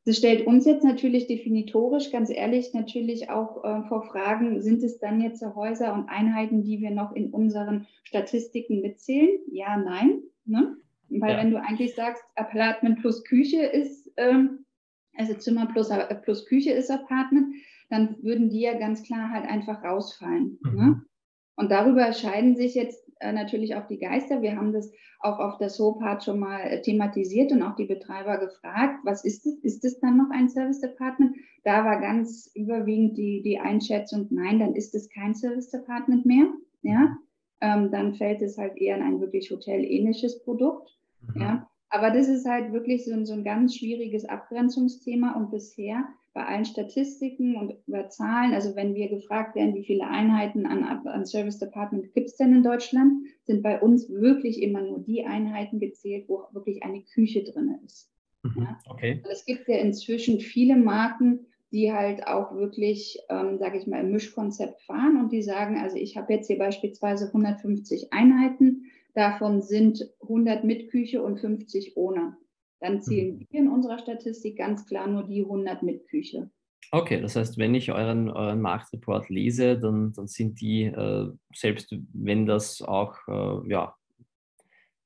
[0.05, 4.99] Das stellt uns jetzt natürlich definitorisch, ganz ehrlich, natürlich auch äh, vor Fragen, sind es
[4.99, 9.31] dann jetzt Häuser und Einheiten, die wir noch in unseren Statistiken mitzählen?
[9.53, 10.23] Ja, nein.
[10.45, 10.77] Ne?
[11.09, 11.39] Weil ja.
[11.39, 14.65] wenn du eigentlich sagst, Apartment plus Küche ist, ähm,
[15.17, 17.55] also Zimmer plus, äh, plus Küche ist Apartment,
[17.89, 20.59] dann würden die ja ganz klar halt einfach rausfallen.
[20.65, 20.71] Ne?
[20.71, 20.79] Mhm.
[20.79, 21.03] Ne?
[21.55, 24.43] Und darüber scheiden sich jetzt äh, natürlich auch die Geister.
[24.43, 28.39] Wir haben das auch auf der SOPAT schon mal äh, thematisiert und auch die Betreiber
[28.39, 29.59] gefragt, was ist es?
[29.63, 31.37] Ist es dann noch ein Service Department?
[31.65, 36.47] Da war ganz überwiegend die, die Einschätzung, nein, dann ist es kein Service Department mehr.
[36.83, 37.17] Ja?
[37.61, 40.91] Ähm, dann fällt es halt eher in ein wirklich hotelähnliches Produkt.
[41.35, 41.41] Mhm.
[41.41, 41.69] Ja?
[41.89, 46.05] Aber das ist halt wirklich so ein, so ein ganz schwieriges Abgrenzungsthema und bisher
[46.35, 50.83] bei allen Statistiken und über Zahlen, also wenn wir gefragt werden, wie viele Einheiten an,
[50.85, 55.25] an Service Department gibt es denn in Deutschland, sind bei uns wirklich immer nur die
[55.25, 58.11] Einheiten gezählt, wo wirklich eine Küche drin ist.
[58.43, 58.79] Mhm, ja?
[58.89, 59.23] Okay.
[59.31, 64.13] Es gibt ja inzwischen viele Marken, die halt auch wirklich, ähm, sage ich mal, im
[64.13, 70.11] Mischkonzept fahren und die sagen, also ich habe jetzt hier beispielsweise 150 Einheiten, davon sind
[70.23, 72.37] 100 mit Küche und 50 ohne
[72.83, 73.47] dann zählen mhm.
[73.49, 76.51] wir in unserer Statistik ganz klar nur die 100 mit Küche.
[76.91, 81.95] Okay, das heißt, wenn ich euren, euren Marktreport lese, dann, dann sind die, äh, selbst
[82.13, 83.95] wenn das auch, äh, ja,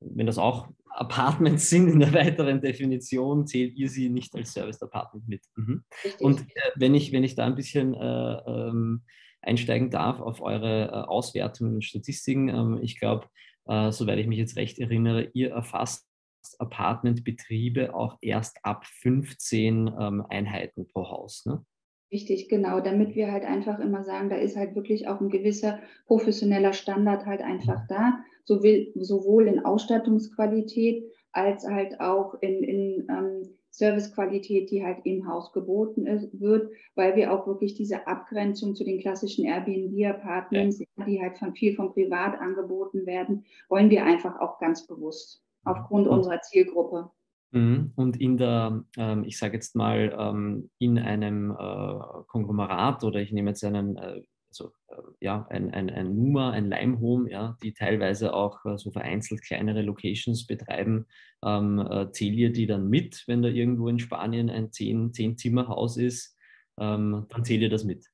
[0.00, 4.82] wenn das auch Apartments sind in der weiteren Definition, zählt ihr sie nicht als Service
[4.82, 5.42] Apartment mit.
[5.56, 5.84] Mhm.
[6.20, 7.98] Und äh, wenn, ich, wenn ich da ein bisschen äh,
[8.46, 9.02] ähm,
[9.42, 13.28] einsteigen darf auf eure äh, Auswertungen und Statistiken, ähm, ich glaube,
[13.66, 16.05] äh, soweit ich mich jetzt recht erinnere, ihr erfasst
[16.54, 21.44] Apartmentbetriebe auch erst ab 15 ähm, Einheiten pro Haus.
[21.46, 21.64] Ne?
[22.12, 25.80] Richtig, genau, damit wir halt einfach immer sagen, da ist halt wirklich auch ein gewisser
[26.06, 34.70] professioneller Standard halt einfach da, sowohl in Ausstattungsqualität als halt auch in, in ähm, Servicequalität,
[34.70, 39.00] die halt im Haus geboten ist, wird, weil wir auch wirklich diese Abgrenzung zu den
[39.00, 41.04] klassischen Airbnb-Apartments, ja.
[41.04, 46.06] die halt von viel von privat angeboten werden, wollen wir einfach auch ganz bewusst aufgrund
[46.06, 47.10] unserer Zielgruppe.
[47.52, 47.92] Mhm.
[47.96, 53.32] Und in der, ähm, ich sage jetzt mal, ähm, in einem äh, Konglomerat oder ich
[53.32, 57.72] nehme jetzt einen, äh, also, äh, ja, ein, ein, ein Numa, ein Limehome, ja, die
[57.72, 61.06] teilweise auch so vereinzelt kleinere Locations betreiben,
[61.44, 66.36] ähm, zählt ihr die dann mit, wenn da irgendwo in Spanien ein Zehn-Zimmer-Haus ist,
[66.78, 68.06] dann zählt ihr das mit?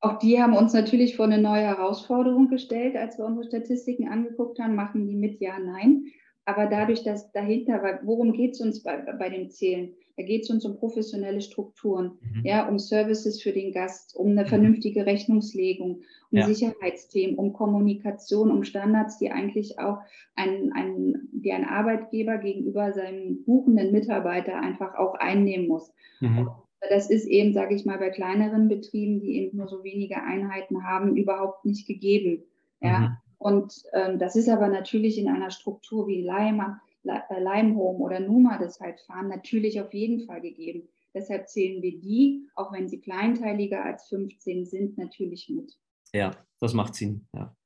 [0.00, 4.58] Auch die haben uns natürlich vor eine neue Herausforderung gestellt, als wir unsere Statistiken angeguckt
[4.60, 4.76] haben.
[4.76, 5.40] Machen die mit?
[5.40, 6.04] Ja, nein.
[6.48, 9.92] Aber dadurch, dass dahinter, worum geht es uns bei, bei dem Zählen?
[10.16, 12.42] Da geht es uns um professionelle Strukturen, mhm.
[12.42, 14.46] ja, um Services für den Gast, um eine mhm.
[14.46, 16.46] vernünftige Rechnungslegung, um ja.
[16.46, 19.98] Sicherheitsthemen, um Kommunikation, um Standards, die eigentlich auch
[20.36, 25.92] ein, ein, die ein Arbeitgeber gegenüber seinem buchenden Mitarbeiter einfach auch einnehmen muss.
[26.20, 26.48] Mhm.
[26.88, 30.82] Das ist eben, sage ich mal, bei kleineren Betrieben, die eben nur so wenige Einheiten
[30.82, 32.44] haben, überhaupt nicht gegeben.
[32.80, 33.16] Ja, mhm.
[33.38, 38.58] Und ähm, das ist aber natürlich in einer Struktur wie Lime, äh, Limehome oder Numa
[38.58, 40.88] das halt fahren, natürlich auf jeden Fall gegeben.
[41.14, 45.78] Deshalb zählen wir die, auch wenn sie kleinteiliger als 15 sind, natürlich mit.
[46.12, 47.26] Ja, das macht Sinn.
[47.34, 47.56] Ja.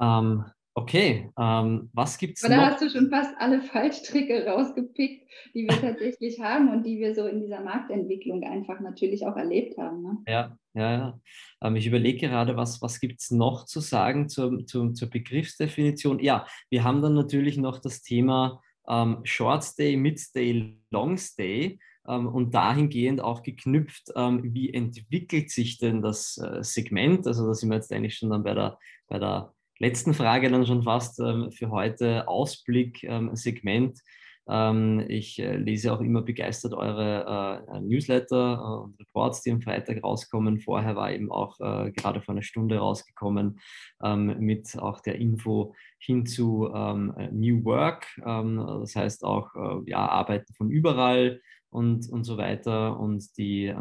[0.00, 0.44] Ähm,
[0.76, 2.50] Okay, ähm, was gibt es noch?
[2.50, 7.14] Da hast du schon fast alle Fallstricke rausgepickt, die wir tatsächlich haben und die wir
[7.14, 10.02] so in dieser Marktentwicklung einfach natürlich auch erlebt haben.
[10.02, 10.18] Ne?
[10.26, 11.20] Ja, ja, ja.
[11.62, 16.18] Ähm, ich überlege gerade, was, was gibt es noch zu sagen zur, zur, zur Begriffsdefinition?
[16.18, 21.78] Ja, wir haben dann natürlich noch das Thema ähm, Short Stay, Mid Stay, Long Stay.
[22.06, 27.26] Ähm, und dahingehend auch geknüpft, ähm, wie entwickelt sich denn das äh, Segment?
[27.26, 30.66] Also da sind wir jetzt eigentlich schon dann bei der, bei der letzten Frage dann
[30.66, 34.00] schon fast ähm, für heute Ausblick, ähm.
[34.46, 39.62] Ähm, ich äh, lese auch immer begeistert eure äh, Newsletter äh, und Reports, die am
[39.62, 40.60] Freitag rauskommen.
[40.60, 43.58] Vorher war eben auch äh, gerade vor einer Stunde rausgekommen
[44.02, 48.06] ähm, mit auch der Info hin zu ähm, New Work.
[48.24, 53.00] Ähm, das heißt auch äh, ja, Arbeiten von überall und, und so weiter.
[53.00, 53.72] Und die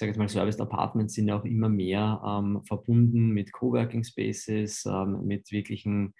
[0.00, 4.84] sage jetzt mal, Service Apartments sind ja auch immer mehr ähm, verbunden mit Coworking Spaces,
[4.86, 6.14] ähm, mit wirklichen,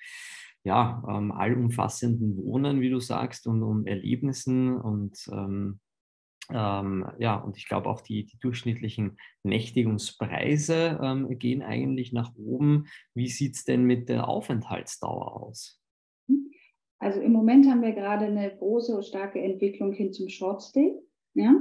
[0.63, 5.81] ja, ähm, allumfassenden Wohnen, wie du sagst, und, und Erlebnissen und ähm,
[6.53, 12.87] ähm, ja, und ich glaube auch die, die durchschnittlichen Nächtigungspreise ähm, gehen eigentlich nach oben.
[13.15, 15.81] Wie sieht es denn mit der Aufenthaltsdauer aus?
[16.99, 20.95] Also im Moment haben wir gerade eine große, starke Entwicklung hin zum Shortstay.
[21.35, 21.55] Ja?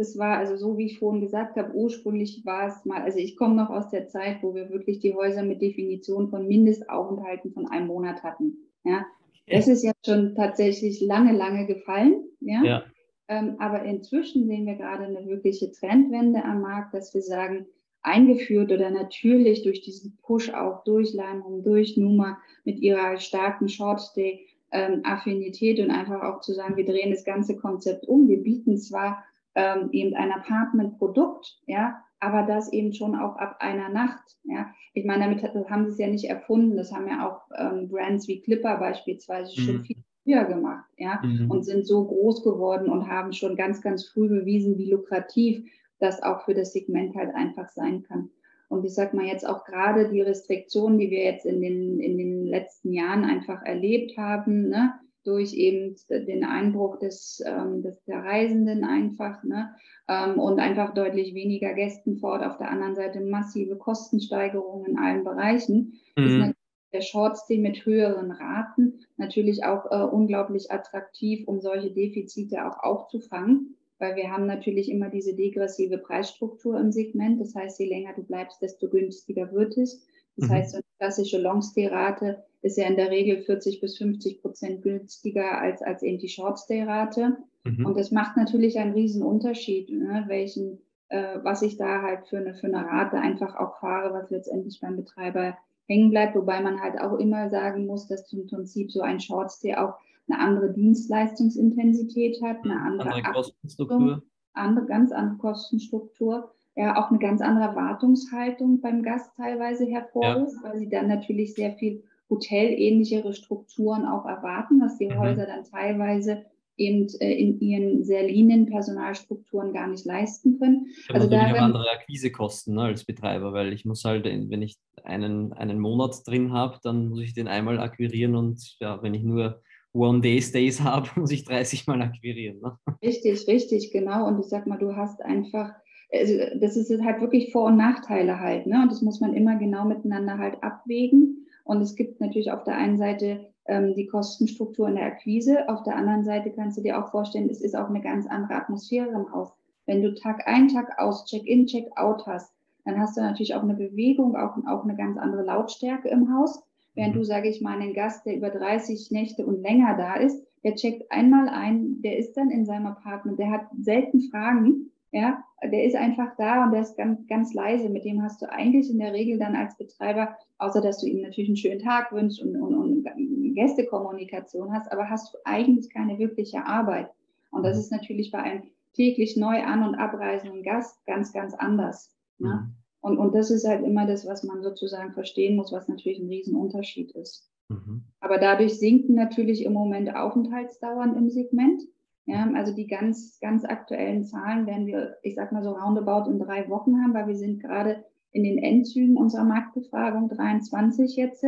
[0.00, 3.36] Das war also so, wie ich vorhin gesagt habe, ursprünglich war es mal, also ich
[3.36, 7.66] komme noch aus der Zeit, wo wir wirklich die Häuser mit Definition von Mindestaufenthalten von
[7.66, 8.56] einem Monat hatten.
[8.82, 9.04] Ja,
[9.46, 12.24] das ist ja schon tatsächlich lange, lange gefallen.
[12.40, 12.64] Ja.
[12.64, 12.82] ja.
[13.28, 17.66] Ähm, aber inzwischen sehen wir gerade eine wirkliche Trendwende am Markt, dass wir sagen,
[18.00, 24.46] eingeführt oder natürlich durch diesen Push auch durch Lime durch Numa mit ihrer starken Shortstay
[24.72, 28.28] ähm, Affinität und einfach auch zu sagen, wir drehen das ganze Konzept um.
[28.28, 29.22] Wir bieten zwar
[29.54, 34.36] ähm, eben ein Apartment-Produkt, ja, aber das eben schon auch ab einer Nacht.
[34.44, 34.70] Ja.
[34.92, 36.76] Ich meine, damit haben sie es ja nicht erfunden.
[36.76, 39.64] Das haben ja auch ähm, Brands wie Clipper beispielsweise mhm.
[39.64, 41.50] schon viel früher gemacht, ja, mhm.
[41.50, 45.64] und sind so groß geworden und haben schon ganz, ganz früh bewiesen, wie lukrativ
[45.98, 48.30] das auch für das Segment halt einfach sein kann.
[48.68, 52.16] Und ich sag mal jetzt auch gerade die Restriktionen, die wir jetzt in den, in
[52.16, 58.24] den letzten Jahren einfach erlebt haben, ne, durch eben den Einbruch des, ähm, des der
[58.24, 59.74] Reisenden einfach ne,
[60.08, 62.44] ähm, und einfach deutlich weniger Gästen vor Ort.
[62.44, 66.00] Auf der anderen Seite massive Kostensteigerungen in allen Bereichen.
[66.16, 66.24] Mhm.
[66.24, 66.54] Ist
[66.92, 73.76] der Shortstay mit höheren Raten natürlich auch äh, unglaublich attraktiv, um solche Defizite auch aufzufangen
[74.00, 77.40] weil wir haben natürlich immer diese degressive Preisstruktur im Segment.
[77.40, 80.02] Das heißt, je länger du bleibst, desto günstiger wird es.
[80.36, 80.52] Das mhm.
[80.54, 85.58] heißt, so eine klassische Longstay-Rate ist ja in der Regel 40 bis 50 Prozent günstiger
[85.60, 87.38] als, als eben die Shortstay-Rate.
[87.64, 87.86] Mhm.
[87.86, 92.38] Und das macht natürlich einen riesen Unterschied, ne, welchen, äh, was ich da halt für
[92.38, 96.36] eine, für eine Rate einfach auch fahre, was letztendlich beim Betreiber hängen bleibt.
[96.36, 99.94] Wobei man halt auch immer sagen muss, dass im Prinzip so ein Shortstay auch
[100.28, 107.18] eine andere Dienstleistungsintensität hat, eine andere, andere Kostenstruktur, andere, ganz andere Kostenstruktur, ja auch eine
[107.18, 110.70] ganz andere Erwartungshaltung beim Gast teilweise hervorruft, ja.
[110.70, 115.18] weil sie dann natürlich sehr viel hotelähnlichere Strukturen auch erwarten, was die mhm.
[115.18, 120.86] Häuser dann teilweise eben äh, in ihren sehr leanen Personalstrukturen gar nicht leisten können.
[120.96, 124.78] Ich also da auch andere Akquisekosten ne, als Betreiber, weil ich muss halt, wenn ich
[125.04, 129.22] einen, einen Monat drin habe, dann muss ich den einmal akquirieren und ja, wenn ich
[129.22, 129.60] nur
[129.92, 132.60] One-Day-Stays habe, muss ich 30 Mal akquirieren.
[132.60, 132.76] Ne?
[133.02, 134.26] Richtig, richtig, genau.
[134.26, 135.72] Und ich sag mal, du hast einfach,
[136.12, 138.82] also das ist halt wirklich Vor- und Nachteile halt, ne?
[138.82, 141.46] Und das muss man immer genau miteinander halt abwägen.
[141.70, 145.84] Und es gibt natürlich auf der einen Seite ähm, die Kostenstruktur in der Akquise, auf
[145.84, 149.10] der anderen Seite kannst du dir auch vorstellen, es ist auch eine ganz andere Atmosphäre
[149.10, 149.52] im Haus.
[149.86, 152.52] Wenn du Tag ein, Tag aus, Check-in, Check-out hast,
[152.84, 156.60] dann hast du natürlich auch eine Bewegung, auch, auch eine ganz andere Lautstärke im Haus.
[156.96, 157.24] Während du, mhm.
[157.24, 161.12] sage ich mal, einen Gast, der über 30 Nächte und länger da ist, der checkt
[161.12, 165.96] einmal ein, der ist dann in seinem Apartment, der hat selten Fragen, ja, der ist
[165.96, 167.88] einfach da und der ist ganz, ganz leise.
[167.88, 171.22] Mit dem hast du eigentlich in der Regel dann als Betreiber, außer dass du ihm
[171.22, 176.18] natürlich einen schönen Tag wünschst und, und, und Gästekommunikation hast, aber hast du eigentlich keine
[176.18, 177.10] wirkliche Arbeit.
[177.50, 177.80] Und das mhm.
[177.80, 182.14] ist natürlich bei einem täglich neu an- und abreisenden Gast ganz, ganz anders.
[182.38, 182.48] Ne?
[182.48, 182.74] Mhm.
[183.02, 186.28] Und, und das ist halt immer das, was man sozusagen verstehen muss, was natürlich ein
[186.28, 187.50] Riesenunterschied ist.
[187.68, 188.04] Mhm.
[188.20, 191.82] Aber dadurch sinken natürlich im Moment Aufenthaltsdauern im Segment.
[192.26, 196.38] Ja, also die ganz, ganz aktuellen Zahlen werden wir, ich sag mal so roundabout in
[196.38, 201.44] drei Wochen haben, weil wir sind gerade in den Endzügen unserer Marktbefragung 23 jetzt.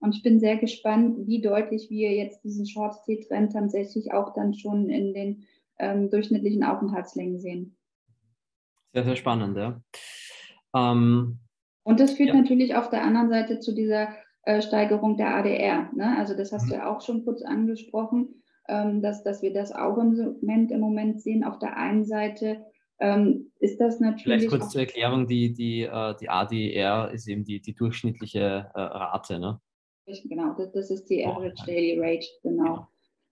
[0.00, 4.90] Und ich bin sehr gespannt, wie deutlich wir jetzt diesen Short-Stay-Trend tatsächlich auch dann schon
[4.90, 5.44] in den
[5.78, 7.76] ähm, durchschnittlichen Aufenthaltslängen sehen.
[8.92, 9.80] Sehr, sehr spannend, ja.
[10.74, 11.38] Ähm,
[11.84, 12.36] und das führt ja.
[12.36, 14.08] natürlich auf der anderen Seite zu dieser
[14.42, 15.90] äh, Steigerung der ADR.
[15.94, 16.16] Ne?
[16.18, 16.70] Also das hast mhm.
[16.70, 20.80] du ja auch schon kurz angesprochen, ähm, dass, dass wir das auch im Segment im
[20.80, 21.44] Moment sehen.
[21.44, 22.64] Auf der einen Seite
[23.00, 24.22] ähm, ist das natürlich.
[24.22, 28.80] Vielleicht kurz zur Erklärung, die, die, äh, die ADR ist eben die, die durchschnittliche äh,
[28.80, 29.38] Rate.
[29.38, 29.60] Ne?
[30.24, 32.64] Genau, das, das ist die Average oh, Daily Rate, genau.
[32.64, 32.88] genau.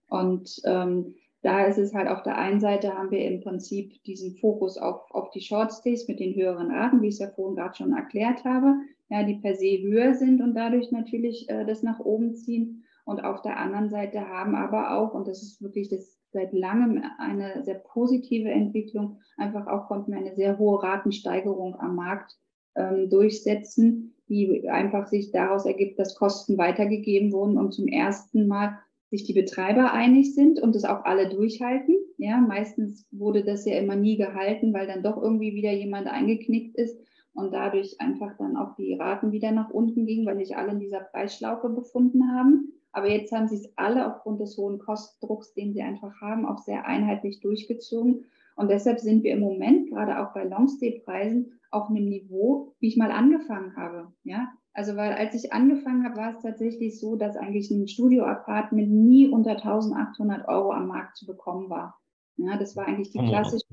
[0.09, 4.37] Und ähm, da ist es halt auf der einen Seite haben wir im Prinzip diesen
[4.37, 7.77] Fokus auf, auf die Shortstays mit den höheren Raten, wie ich es ja vorhin gerade
[7.77, 8.77] schon erklärt habe,
[9.11, 12.82] ja, die per se höher sind und dadurch natürlich äh, das nach oben ziehen.
[13.05, 17.03] Und auf der anderen Seite haben aber auch, und das ist wirklich das seit langem
[17.19, 22.38] eine sehr positive Entwicklung, einfach auch konnten wir eine sehr hohe Ratensteigerung am Markt
[22.75, 28.79] ähm, durchsetzen, die einfach sich daraus ergibt, dass Kosten weitergegeben wurden und zum ersten Mal
[29.11, 31.97] sich die Betreiber einig sind und das auch alle durchhalten.
[32.17, 36.77] Ja, meistens wurde das ja immer nie gehalten, weil dann doch irgendwie wieder jemand eingeknickt
[36.77, 36.99] ist
[37.35, 40.81] und dadurch einfach dann auch die Raten wieder nach unten gingen, weil sich alle in
[40.81, 42.73] dieser Preisschlaufe befunden haben.
[42.92, 46.59] Aber jetzt haben sie es alle aufgrund des hohen Kostendrucks, den sie einfach haben, auch
[46.59, 48.24] sehr einheitlich durchgezogen.
[48.55, 52.98] Und deshalb sind wir im Moment gerade auch bei Longstay-Preisen auf einem Niveau, wie ich
[52.98, 54.12] mal angefangen habe.
[54.24, 58.90] Ja, also, weil als ich angefangen habe, war es tatsächlich so, dass eigentlich ein Studio-Apartment
[58.90, 61.98] nie unter 1800 Euro am Markt zu bekommen war.
[62.37, 63.66] Ja, das war eigentlich die klassische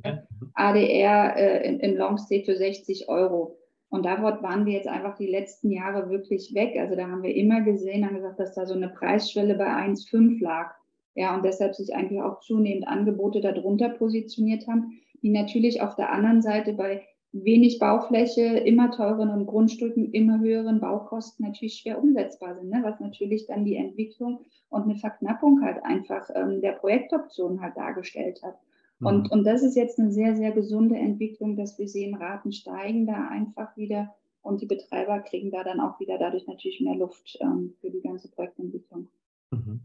[0.53, 3.58] ADR äh, in, in Longstay für 60 Euro.
[3.89, 6.75] Und dort waren wir jetzt einfach die letzten Jahre wirklich weg.
[6.77, 10.41] Also da haben wir immer gesehen, haben gesagt, dass da so eine Preisschwelle bei 1,5
[10.41, 10.75] lag.
[11.15, 16.11] Ja, und deshalb sich eigentlich auch zunehmend Angebote darunter positioniert haben, die natürlich auf der
[16.11, 22.69] anderen Seite bei wenig Baufläche, immer teureren Grundstücken, immer höheren Baukosten natürlich schwer umsetzbar sind,
[22.69, 22.81] ne?
[22.83, 28.41] was natürlich dann die Entwicklung und eine Verknappung halt einfach ähm, der Projektoptionen halt dargestellt
[28.43, 28.55] hat.
[28.99, 29.07] Mhm.
[29.07, 33.05] Und, und das ist jetzt eine sehr, sehr gesunde Entwicklung, dass wir sehen, Raten steigen
[33.05, 37.37] da einfach wieder und die Betreiber kriegen da dann auch wieder dadurch natürlich mehr Luft
[37.41, 39.07] ähm, für die ganze Projektentwicklung.
[39.51, 39.81] Mhm.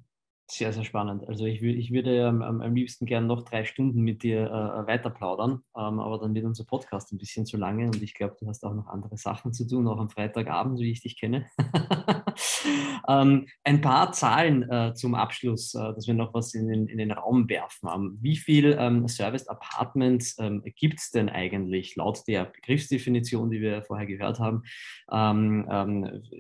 [0.57, 1.27] Sehr, sehr spannend.
[1.27, 5.11] Also ich, ich würde ähm, am liebsten gerne noch drei Stunden mit dir äh, weiter
[5.11, 8.47] plaudern, ähm, aber dann wird unser Podcast ein bisschen zu lange und ich glaube, du
[8.47, 11.47] hast auch noch andere Sachen zu tun, auch am Freitagabend, wie ich dich kenne.
[13.09, 16.99] ähm, ein paar Zahlen äh, zum Abschluss, äh, dass wir noch was in den, in
[16.99, 17.91] den Raum werfen.
[17.93, 23.61] Ähm, wie viel ähm, Serviced Apartments ähm, gibt es denn eigentlich laut der Begriffsdefinition, die
[23.61, 24.63] wir vorher gehört haben?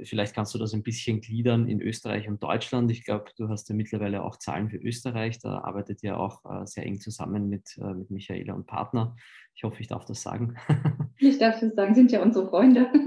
[0.04, 2.90] vielleicht kannst du das ein bisschen gliedern in Österreich und Deutschland.
[2.90, 5.38] Ich glaube, du hast ja mittlerweile mittlerweile auch Zahlen für Österreich.
[5.38, 9.16] Da arbeitet ihr auch äh, sehr eng zusammen mit, äh, mit Michaela und Partner.
[9.54, 10.56] Ich hoffe, ich darf das sagen.
[11.18, 12.90] ich darf das sagen, sind ja unsere Freunde.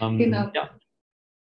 [0.00, 0.48] Ähm, genau.
[0.54, 0.70] Ja.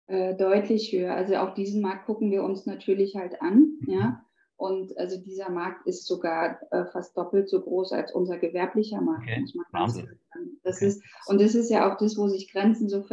[0.08, 1.14] Äh, deutlich höher.
[1.14, 3.78] Also auch diesen Markt gucken wir uns natürlich halt an.
[3.86, 4.24] Ja.
[4.58, 9.22] Und also dieser Markt ist sogar äh, fast doppelt so groß als unser gewerblicher Markt.
[9.22, 9.44] Okay.
[9.70, 10.08] Wahnsinn.
[10.64, 10.86] Das okay.
[10.88, 13.04] ist, und das ist ja auch das, wo sich Grenzen so,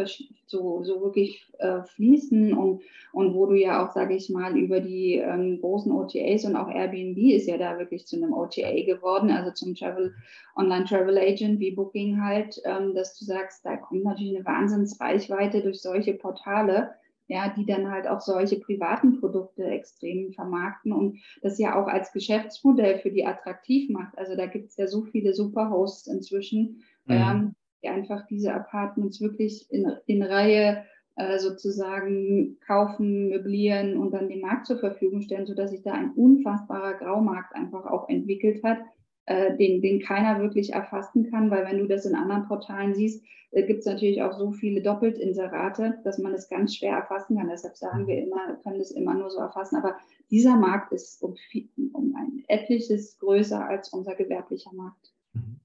[0.48, 2.82] so, so wirklich äh, fließen und,
[3.14, 6.68] und wo du ja auch, sage ich mal, über die ähm, großen OTAs und auch
[6.68, 10.16] Airbnb ist ja da wirklich zu einem OTA geworden, also zum Travel,
[10.56, 15.62] Online Travel Agent wie Booking halt, ähm, dass du sagst, da kommt natürlich eine Wahnsinnsreichweite
[15.62, 16.96] durch solche Portale
[17.28, 22.12] ja, die dann halt auch solche privaten Produkte extrem vermarkten und das ja auch als
[22.12, 24.18] Geschäftsmodell für die attraktiv macht.
[24.18, 27.14] Also da gibt es ja so viele Superhosts inzwischen, mhm.
[27.14, 30.86] ähm, die einfach diese Apartments wirklich in, in Reihe
[31.16, 36.12] äh, sozusagen kaufen, möblieren und dann den Markt zur Verfügung stellen, sodass sich da ein
[36.12, 38.80] unfassbarer Graumarkt einfach auch entwickelt hat,
[39.28, 43.24] äh, den, den keiner wirklich erfassen kann, weil wenn du das in anderen Portalen siehst,
[43.52, 47.48] äh, gibt es natürlich auch so viele Doppeltinserate, dass man das ganz schwer erfassen kann.
[47.50, 49.78] Deshalb sagen wir immer, können das immer nur so erfassen.
[49.78, 49.98] Aber
[50.30, 55.14] dieser Markt ist um, viel, um ein etliches größer als unser gewerblicher Markt.
[55.34, 55.60] Mhm.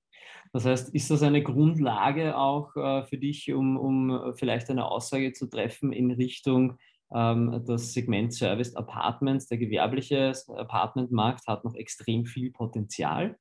[0.53, 5.33] Das heißt, ist das eine Grundlage auch äh, für dich, um, um vielleicht eine Aussage
[5.33, 6.79] zu treffen in Richtung,
[7.13, 13.37] ähm, das Segment Serviced Apartments, der gewerbliche Apartmentmarkt hat noch extrem viel Potenzial?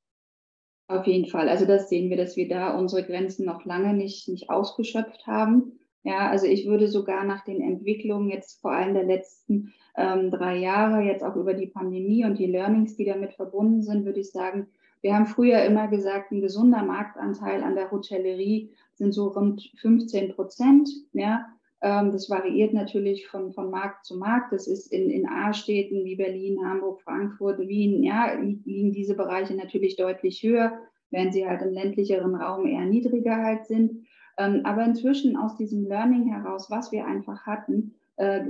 [0.90, 1.50] Auf jeden Fall.
[1.50, 5.80] Also das sehen wir, dass wir da unsere Grenzen noch lange nicht, nicht ausgeschöpft haben.
[6.02, 10.58] Ja, also ich würde sogar nach den Entwicklungen jetzt vor allem der letzten ähm, drei
[10.58, 14.32] Jahre, jetzt auch über die Pandemie und die Learnings, die damit verbunden sind, würde ich
[14.32, 14.68] sagen,
[15.02, 20.34] wir haben früher immer gesagt, ein gesunder Marktanteil an der Hotellerie sind so rund 15
[20.34, 20.90] Prozent.
[21.14, 21.46] Ja,
[21.82, 24.52] das variiert natürlich von, von Markt zu Markt.
[24.52, 29.96] Das ist in, in A-Städten wie Berlin, Hamburg, Frankfurt, Wien, ja, liegen diese Bereiche natürlich
[29.96, 30.74] deutlich höher,
[31.10, 34.06] während sie halt im ländlicheren Raum eher niedriger halt sind.
[34.38, 38.42] Ähm, aber inzwischen aus diesem Learning heraus, was wir einfach hatten, äh,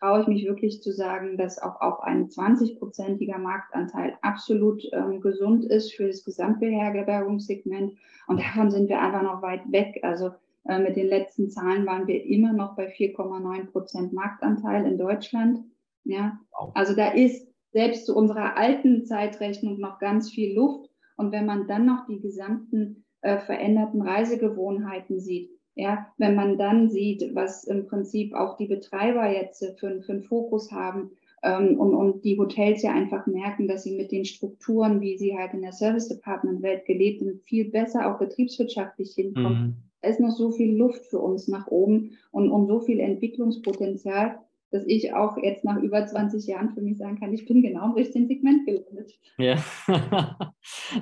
[0.00, 5.64] traue ich mich wirklich zu sagen, dass auch, auch ein 20-prozentiger Marktanteil absolut ähm, gesund
[5.64, 7.94] ist für das Gesamtbeherbergungssegment.
[8.26, 10.00] Und davon sind wir einfach noch weit weg.
[10.02, 10.32] Also
[10.68, 15.60] mit den letzten Zahlen waren wir immer noch bei 4,9 Prozent Marktanteil in Deutschland.
[16.04, 16.38] Ja,
[16.74, 20.90] also da ist selbst zu unserer alten Zeitrechnung noch ganz viel Luft.
[21.16, 26.88] Und wenn man dann noch die gesamten äh, veränderten Reisegewohnheiten sieht, ja, wenn man dann
[26.88, 31.10] sieht, was im Prinzip auch die Betreiber jetzt für, für einen Fokus haben
[31.42, 35.36] ähm, und, und die Hotels ja einfach merken, dass sie mit den Strukturen, wie sie
[35.36, 39.60] halt in der Service Department Welt gelebt sind, viel besser auch betriebswirtschaftlich hinkommen.
[39.60, 43.00] Mhm da ist noch so viel Luft für uns nach oben und, und so viel
[43.00, 44.38] Entwicklungspotenzial,
[44.70, 47.86] dass ich auch jetzt nach über 20 Jahren für mich sagen kann, ich bin genau
[47.86, 49.12] im richtigen Segment gelandet.
[49.38, 49.56] Ja,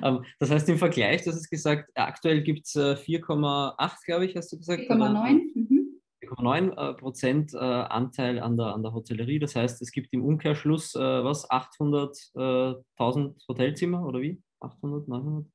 [0.03, 4.51] ähm, das heißt im Vergleich, du hast gesagt, aktuell gibt es 4,8, glaube ich, hast
[4.51, 4.81] du gesagt?
[4.81, 5.41] 4,9.
[5.53, 6.01] Mhm.
[6.23, 9.37] 4,9 Prozent äh, Anteil an der, an der Hotellerie.
[9.37, 14.41] Das heißt, es gibt im Umkehrschluss äh, was 800.000 Hotelzimmer oder wie?
[14.61, 15.45] 800, 900?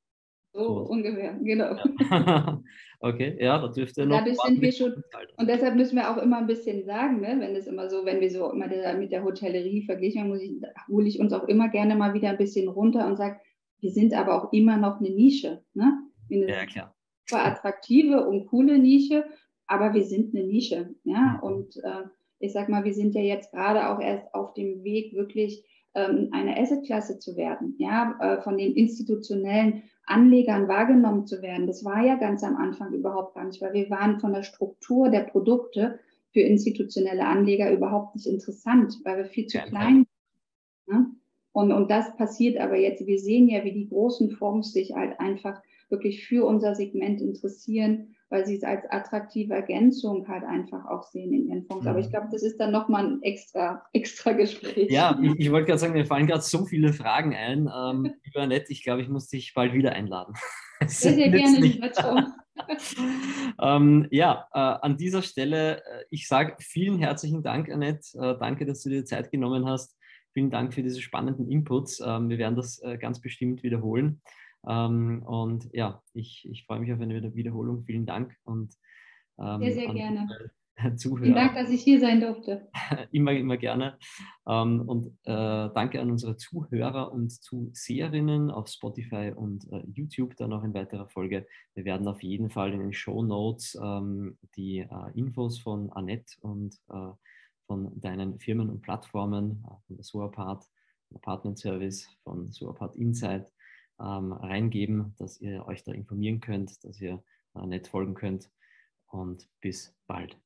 [0.53, 0.81] So, so.
[0.91, 1.77] ungefähr, genau.
[2.11, 2.63] Ja.
[3.01, 4.19] okay, ja, da dürfte noch.
[4.19, 4.95] Dadurch sind wir schon,
[5.37, 8.21] und deshalb müssen wir auch immer ein bisschen sagen, ne, wenn es immer so, wenn
[8.21, 11.95] wir so immer mit der Hotellerie verglichen, muss ich, hole ich uns auch immer gerne
[11.95, 13.39] mal wieder ein bisschen runter und sage,
[13.81, 15.63] wir sind aber auch immer noch eine Nische.
[15.75, 16.01] Ne?
[16.31, 16.97] Eine ja, klar.
[17.27, 19.25] Super attraktive und coole Nische,
[19.67, 20.95] aber wir sind eine Nische.
[21.05, 21.39] Ja?
[21.39, 21.41] Mhm.
[21.41, 22.09] Und äh,
[22.41, 26.29] ich sag mal, wir sind ja jetzt gerade auch erst auf dem Weg, wirklich ähm,
[26.33, 31.67] eine Assetklasse zu werden, ja, äh, von den institutionellen Anlegern wahrgenommen zu werden.
[31.67, 35.09] Das war ja ganz am Anfang überhaupt gar nicht, weil wir waren von der Struktur
[35.09, 36.01] der Produkte
[36.33, 40.07] für institutionelle Anleger überhaupt nicht interessant, weil wir viel zu ja, klein
[40.87, 40.99] sind.
[40.99, 41.07] Ne?
[41.53, 43.07] Und, und das passiert aber jetzt.
[43.07, 48.15] Wir sehen ja, wie die großen Fonds sich halt einfach wirklich für unser Segment interessieren,
[48.31, 51.85] weil sie es als attraktive Ergänzung halt einfach auch sehen in ihren Fonds.
[51.85, 51.91] Mhm.
[51.91, 54.91] Aber ich glaube, das ist dann nochmal ein extra, extra Gespräch.
[54.91, 57.69] Ja, ich, ich wollte gerade sagen, mir fallen gerade so viele Fragen ein.
[57.69, 60.35] Ähm, lieber Nett, ich glaube, ich muss dich bald wieder einladen.
[60.87, 62.35] Sehr, sehr gerne,
[63.61, 68.19] ähm, ja, äh, an dieser Stelle, äh, ich sage vielen herzlichen Dank, Annette.
[68.19, 69.99] Äh, danke, dass du dir Zeit genommen hast.
[70.33, 72.01] Vielen Dank für diese spannenden Inputs.
[72.01, 74.23] Ähm, wir werden das äh, ganz bestimmt wiederholen.
[74.67, 77.85] Ähm, und ja, ich, ich freue mich auf eine Wiederholung.
[77.85, 78.37] Vielen Dank.
[78.45, 78.75] Und,
[79.39, 80.29] ähm, sehr, sehr gerne.
[80.97, 81.25] Zuhörer.
[81.25, 82.69] Vielen Dank, dass ich hier sein durfte.
[83.11, 83.99] immer, immer gerne.
[84.47, 90.53] Ähm, und äh, danke an unsere Zuhörer und Zuseherinnen auf Spotify und äh, YouTube dann
[90.53, 91.47] auch in weiterer Folge.
[91.75, 96.35] Wir werden auf jeden Fall in den Show Notes ähm, die äh, Infos von Annette
[96.41, 97.11] und äh,
[97.67, 100.65] von deinen Firmen und Plattformen, äh, von der Suapart,
[101.15, 103.53] Apartment Service, von Suapart Insight
[104.01, 107.23] ähm, reingeben, dass ihr euch da informieren könnt, dass ihr
[107.55, 108.51] äh, nett folgen könnt.
[109.07, 110.39] Und bis bald.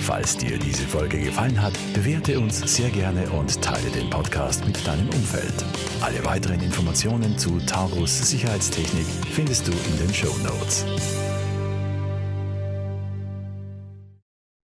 [0.00, 4.86] Falls dir diese Folge gefallen hat, bewerte uns sehr gerne und teile den Podcast mit
[4.86, 5.64] deinem Umfeld.
[6.02, 10.84] Alle weiteren Informationen zu Taurus Sicherheitstechnik findest du in den Show Notes.